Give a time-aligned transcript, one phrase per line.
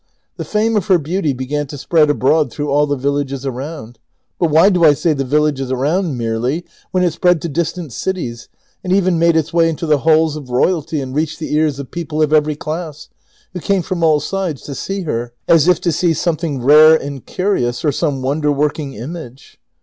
[0.37, 3.99] The fame of her beauty began to spread abroad through all the villages around—
[4.39, 8.49] but why do I say the villages around, merely, wlien it spread to distant cities,
[8.83, 11.91] and even made its way into the halls of royalty and reached the ears of
[11.91, 13.09] people of every class,
[13.53, 17.27] who came from all sides to see her as if to see something rare and
[17.27, 19.59] curious, or some wonder working image